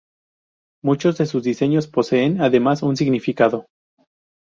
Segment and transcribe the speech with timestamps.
[0.83, 3.67] Muchos de sus diseños poseen además un significado.